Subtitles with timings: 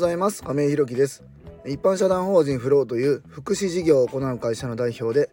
[0.00, 0.42] ざいます。
[0.42, 1.22] 亀井ひろきです。
[1.66, 5.30] 一般社団法人フローという福祉事業を行う会社の代表で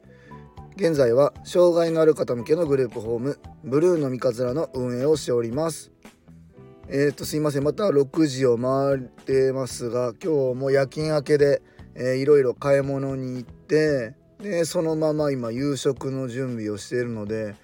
[0.75, 5.91] 現在は障害のある方向けのグループホームブルーの三日面の運営をしております。
[6.89, 7.63] えー、とすいません。
[7.63, 11.61] また6時を回ってますが今日も夜勤明けで、
[11.95, 17.55] えー、いろいろ買い物に行ってでそのまま今夕食の準備をしているので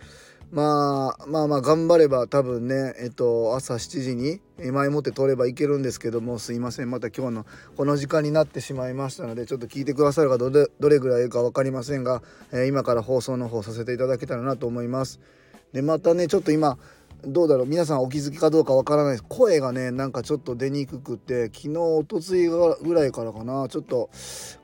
[0.54, 4.40] まあまあまあ頑張れば多分ねえっと朝7時に
[4.72, 12.22] 前もって撮ればいけるんですけどもすいませんまた今日のこの時間になってしまいましたのでちょっと聞いてくださるかどれどれぐらいか分かりませんが、
[12.52, 15.20] えー、今から放送の方させていただけたらなと思います。
[15.74, 16.78] でまたねちょっと今
[17.26, 17.66] どうだろう？
[17.66, 24.10] 皆さんお気づきかどうかわからないです声がねなんかちょっと出にくくて昨日おとついぐらいからかなちょっと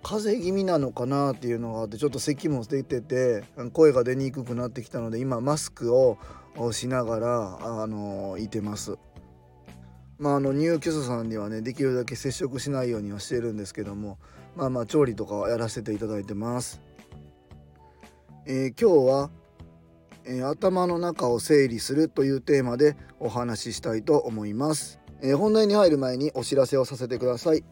[0.03, 6.17] 風邪気味なのかなっていうのがあってちょっと咳も出てて声が出にくくなってきたので今マスクを
[6.71, 8.97] しながらあのいてます。
[10.17, 14.17] まあ、あの入居者さんにはねできるだけ接触しないようにはしてるんですけども
[14.57, 16.81] まあまあ調理とかはやらせていただいてます。
[18.45, 19.29] えー、今日は
[20.31, 27.63] えー、頭の中を整理するというテーマでお話ししたいと思います、えー、本題に入る前にお知らせをさせてください、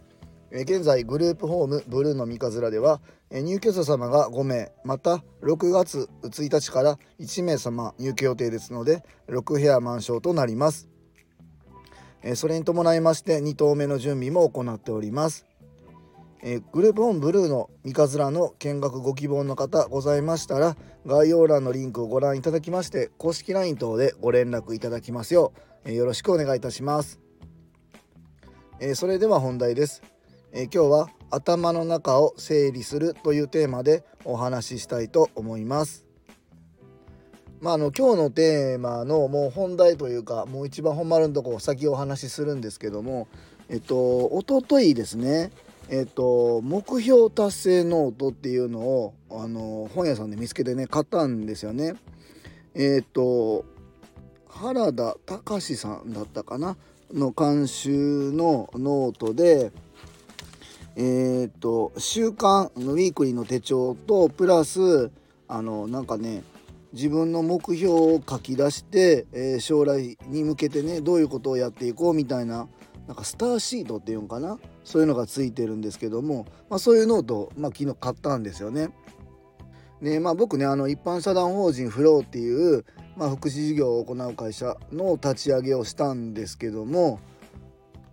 [0.49, 2.99] えー、現在グループホームブルーの三日面では、
[3.29, 10.89] え入居者様が5名また6月1日から1名様入居予定ですので6部屋満床となります。
[12.23, 15.45] えそれに伴いまして2棟目の準備も行っております。
[16.49, 25.51] えー、グループホームブルーの三日面の見学ご希望の方ございましたら概要欄のリンクをご覧いただきまして公式 LINE 等でご連絡いただきますよ
[25.83, 27.19] う、えー、よろしくお願いいたします、
[28.79, 30.01] えー、それでは本題です、
[30.53, 36.05] え今日は頭の中を整理するというテーマでお話ししたいと思います。
[37.59, 43.27] まあ、あの今日のテーマのもう本題というかもう一番本丸のとこ先お話しするんですけども
[43.67, 45.51] えっとおとといですね
[45.89, 51.95] えっ、と目標達成ノートっていうのをあの本屋さんで見つけてね買ったんですよね。
[52.75, 53.65] えっ、と
[54.49, 56.75] 原田隆史さんだったかな？
[57.13, 59.71] の監修のノートで
[60.97, 65.09] えっ、と週間ウィークリーの手帳とプラス
[65.47, 66.43] あのなんかね
[66.91, 72.67] 自分の目標を書き出して、えー、将来に向けてねどういうことをやっていこうみたいな
[73.07, 74.59] なんかスターシートっていうのかな？
[74.83, 78.89] そういうのがついてるんですけども、まあ、そういうノート、まあ、昨日買ったんですよね。
[80.01, 82.85] でまあ僕ねあの一般社団法人フローっていう、
[83.15, 87.19] まあ、福祉事業を行う会社の立ち上げをしたんですけども、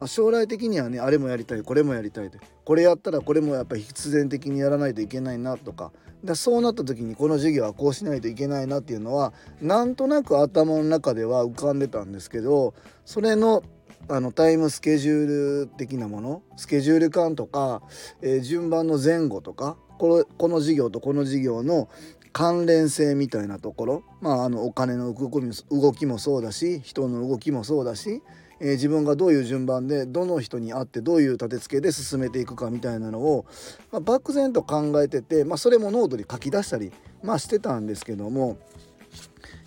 [0.01, 2.39] まあ、将来的にはねあれもやりたいこれもやりたいと。
[2.65, 5.93] これやったらこれもやっぱり必然的にやらないといけないなとか。
[6.23, 12.73] でそうなった時にこの授業はこうしないといけないなっていうのはなんとなく頭の中では浮かんでたんですけど
[13.05, 13.63] それの
[14.09, 15.27] あのタイムスケジュー
[15.63, 17.83] ル的なものスケジュール感とか、
[18.21, 21.89] えー、順番の前後とかこのこの事業とこの事業の
[22.33, 28.23] 関連性みたいなところ、まあ、あのお金の動きもそうだし人の動きもそうだし、
[28.61, 33.47] えー、自分がどういう順番でどの人に会ってどういう立て付けで進めていくかみたいなのを、
[33.93, 38.59] まあ、漠然と考えてて、まあ、それもノートに書き出したり、まあ、してたんですけども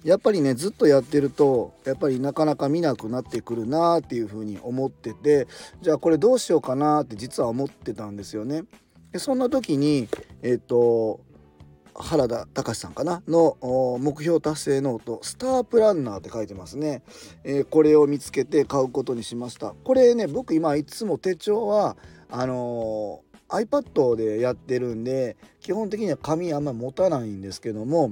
[0.03, 5.47] やっぱりねずっとやってるとやっぱりなかなか見なくなってくるなっていうふうに思ってて
[5.81, 8.63] じゃあこれどうしようかなって実は思ってたんですよね。
[9.11, 10.07] でそんな時に
[10.41, 11.21] えっ、と
[11.95, 13.23] 原田隆さんかな？
[13.27, 13.57] の
[13.99, 17.01] 目標達成ノートスタープランナーって書いてますね、
[17.43, 19.73] えー、これを見つけて買うことにしました。
[19.83, 21.97] これね僕今いつも手帳は
[22.29, 28.11] あのー、iPad でやってるんで基本的には紙あんま持たないんですけども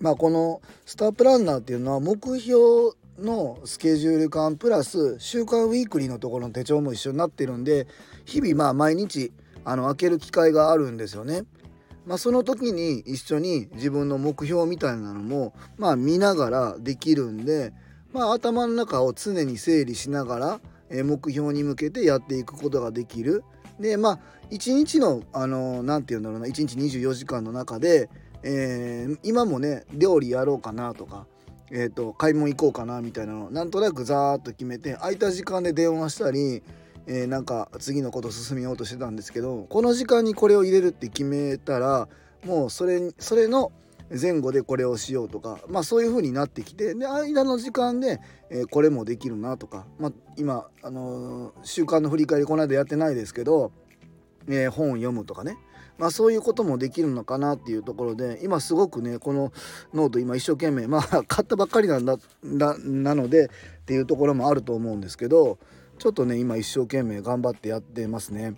[0.00, 7.86] まあ、このスタープランナーっていうのは目標のスケジュール感プラス週間ウィークリーのところの手帳も一緒になってるんで
[8.26, 9.32] 日々まあ毎日
[9.64, 11.42] あの開ける機会があるんですよね。
[12.06, 17.72] まあ、その時に一緒に自分の目標みたいなのもまあ見ながらできるんで、
[18.12, 23.42] まあ、頭の中を常に整理しながら、目標に向けてやっていくことができる。
[23.80, 24.18] でまあ
[24.50, 28.08] 一日のあの何て言うんだろうな1日24時間の中で
[28.48, 31.26] えー、今もね料理やろうかなとか、
[31.72, 36.62] えーと、買い物行こうかなみたいなのなんとなくざーっと決めて空いた時間で電話したり、
[37.08, 42.08] えー、なんか次のこと進めようとしてたんですけどこの時間にこれを入れるって決めたら
[42.44, 43.72] もうそれそれの
[44.08, 53.72] 前後でこれをしようとかまあそういう風になってきてで間の時間で、えー、これもできるなとか、まあ、今、あのー、週間の振り返りこの間やってないですけど、
[54.46, 55.56] えー、本を読むとかね。
[55.98, 59.52] まあ、そういうこともできるのかなっていうところで今すごくねこの
[59.94, 63.48] ノート今一生懸命まあ買ったばっかりなんだなのでっ
[63.86, 65.58] ていうところもあると思うんですけど
[65.98, 68.54] ちょっとね今一生懸命頑張ってやってますね。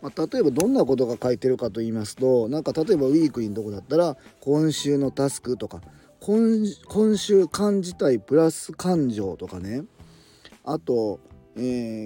[0.00, 5.80] まあ、例えばどんなことが書いてるかと言いますとなんか例えばウィークリーのとこだったら今週のタスクとか
[6.18, 9.84] 今今週感じたいプラス感情とかね
[10.64, 11.20] あと、
[11.56, 11.60] え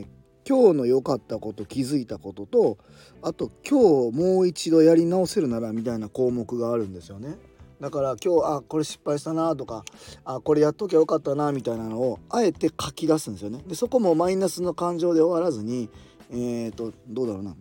[0.05, 0.07] ー、
[0.49, 2.79] 今日の良かったこと気づいたことと
[3.21, 7.37] あと今日もう一度やり直せるならみたいな項目があるんですよね。
[7.81, 9.85] だから今日あこれ失敗したなとか
[10.25, 13.63] あこれやっときゃよかったなみたいなのをあえて書き出すんですよね。
[13.67, 15.91] でそこもマイナスの感情で終わらずに
[16.31, 17.55] えっ、ー、とどうだろうな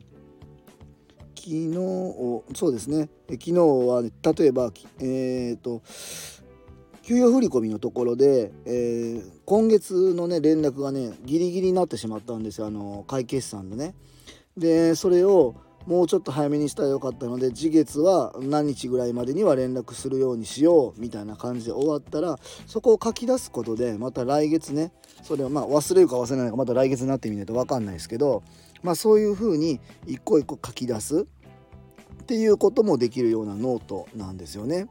[1.36, 1.74] 昨日
[2.56, 5.82] そうですね昨日は例えばえっ、ー、と
[7.06, 13.94] 給与振込のところで、えー、今月のね連絡がねギリギリになってしまったんですよあの会計士さんでね。
[14.57, 15.56] でそれを
[15.86, 24.92] もうちょっと早めにしたらよかったので次月は何日ぐらいまでには連絡するようにしようみたいな感じで終わったらそこを書き出すことでまた来月ね
[25.22, 28.42] それをまあ忘れるか忘れないかまた来月になってみないと分かんないですけど
[28.81, 31.28] まあそういうふうに一個一個書き出す
[32.24, 34.88] っていうこともできるようなノートなんですよね。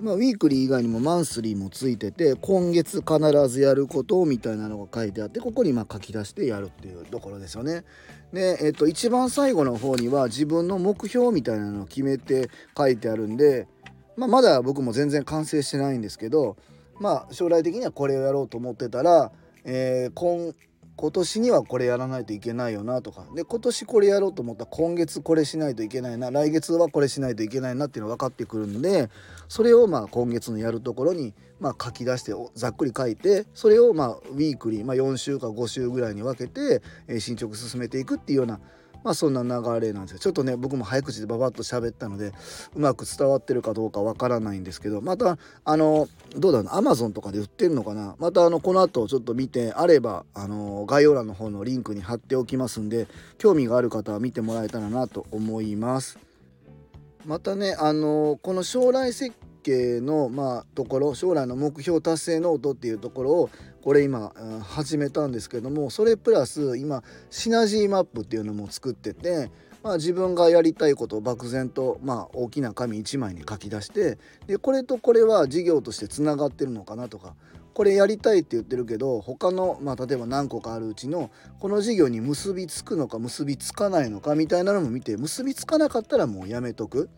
[0.00, 7.84] まあ、ウィークリー以外にもマンスリーもついてて今月必ずやることみたいなのが書いてあってここにま書き出してやるっていうところですよね。
[8.32, 13.66] で、えっと、一番最後の方には自分の目標みたいなのを決めて書いてあるんで、
[14.16, 16.56] まあ、まだ僕も全然完成してないんですけど、
[17.00, 19.32] まあ、将来的にはこれをやろうと思ってたら、
[19.64, 20.54] えー、今
[20.98, 23.24] 今年にはこれやらないといけないよなとか。
[23.32, 26.32] で今年これやろうと思ったら今月これしないといけないな。
[26.32, 29.08] 来月はこれしないといけないなっていうのが分かってくるんで
[29.46, 36.82] それをまあ今月のやるところにま書き出してざっくり書いてそれをまウィークリー、まあ、4週か5週ぐらいに分けて
[37.20, 38.58] 進捗進めていくっていうような
[39.04, 40.18] まあそんな流れなんですよ。
[40.18, 42.32] ちょっとね僕も早口でババッと喋ったので
[42.74, 48.16] うまく伝わってるかどうかわからないんですけどまたあのどうだろうアマゾンとかで売ってるのかな。
[48.18, 53.06] またあのこの後ちょっと見てあればあの概要欄の方のリンクに貼っておきますんで
[53.38, 56.18] 興味がある方は見てもらえたらなと思います。
[57.24, 63.50] またねあのこの将来設計のまあところ将来の目標達成ノートっていうところを
[63.82, 64.32] これ今
[64.62, 69.50] 始めたんですけどもそれプラス今シナジーマップっていうのも作ってて、
[69.82, 77.34] まあ、自分がやりたいことを漠然と、まあ、大きな紙1枚に書き出してでこれとこれは事業としてつながってるのかなとか
[77.78, 87.08] これやりたいって言ってるけど他の、まあ、例えば何個かあるうちのこの事業に結びつくのか結びつかないのかみたいなのも見て結びつかなかったらもうやめとく。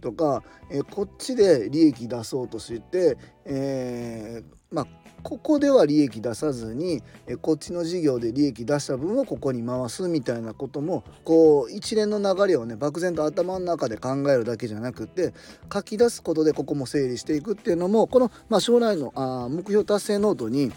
[0.00, 4.86] とか、えー、こっちで利益出そうとして、えー、まあ
[5.26, 15.34] ここでは利益出さずにえこっちの事業で利益出した分をここに回すみたいなこともこう一連の流れをね漠然と頭の中で考えるだけじゃなくて
[15.72, 20.70] 書き出すことでここも整理していくっていうのもこの、まあ、将来のあ目標達成ノートに、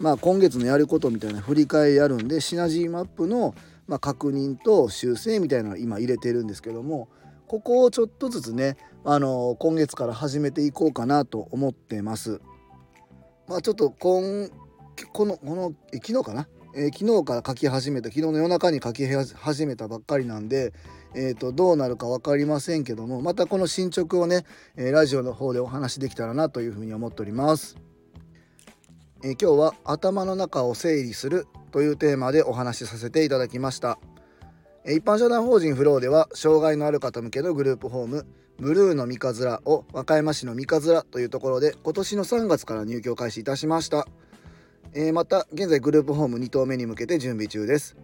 [0.00, 3.54] まあ、今月のやることみたいな振り返りやるんでシナジーマップの、
[3.86, 7.08] まあ、確認と修正みたいなのを今入れてるんですけども
[7.54, 12.40] ここをちょっとずつねあの今月から始めていこうかなと思ってます。
[13.46, 14.50] まあちょっと今
[15.12, 20.72] このこのえ昨日かな、えー、昨日から書き始めた昨日の夜中に書き始めたばっかりなんで、
[21.14, 27.76] えーと、どうなるか分かりませんけどもまたこの進捗をね、えー、ラジオの方でお話できたらなというふうに思っております。
[29.22, 34.00] えー、今日は頭の中を整理するというテーマでお話しさせていただきました。
[34.86, 38.26] 一般社団法人フローでは障害のある方向けのグループホーム
[38.58, 44.06] ブルーの三日面を和歌山市の三日面というところで今年の3月から入居開始いたしました、
[44.92, 47.96] えー、また現在グループホーム2棟目に向けて準備中です、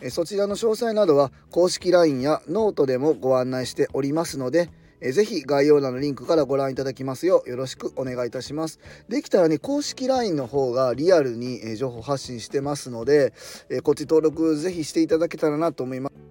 [0.00, 4.70] えー、そちらの詳細などは公式 LINE やノートでもご案内しておりますので
[5.02, 8.78] えー、ぜひ概要欄のリンクからご覧いただきますようよろしくお願いいたします。
[9.08, 13.32] できたらね、公式 LINE の方がリアルに、情報発信してますので、
[13.68, 16.21] えこっち登録ぜひしていただけたらなと思います。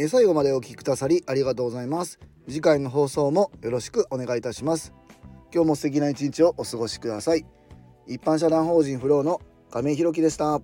[0.00, 2.20] え最後までお聴きくださりありがとうございます。
[2.46, 4.92] 次回の放送もよろしくお願いいたします。
[5.52, 7.44] 今日も素敵な一日をお過ごしください。
[8.06, 9.40] 一般社団法人フローの
[9.72, 10.60] 亀井弘樹でした。